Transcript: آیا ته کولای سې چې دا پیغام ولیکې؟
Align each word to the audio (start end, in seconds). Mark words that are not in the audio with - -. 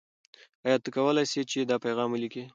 آیا 0.65 0.77
ته 0.83 0.89
کولای 0.95 1.25
سې 1.31 1.41
چې 1.51 1.59
دا 1.69 1.75
پیغام 1.85 2.09
ولیکې؟ 2.11 2.43